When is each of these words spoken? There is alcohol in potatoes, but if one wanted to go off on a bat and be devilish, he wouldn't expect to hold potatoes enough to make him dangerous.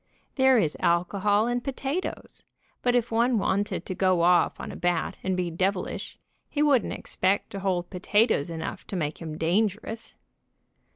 There 0.33 0.57
is 0.57 0.75
alcohol 0.79 1.45
in 1.45 1.61
potatoes, 1.61 2.43
but 2.81 2.95
if 2.95 3.11
one 3.11 3.37
wanted 3.37 3.85
to 3.85 3.93
go 3.93 4.23
off 4.23 4.59
on 4.59 4.71
a 4.71 4.75
bat 4.75 5.17
and 5.21 5.37
be 5.37 5.51
devilish, 5.51 6.17
he 6.49 6.63
wouldn't 6.63 6.91
expect 6.93 7.51
to 7.51 7.59
hold 7.59 7.91
potatoes 7.91 8.49
enough 8.49 8.87
to 8.87 8.95
make 8.95 9.19
him 9.21 9.37
dangerous. 9.37 10.15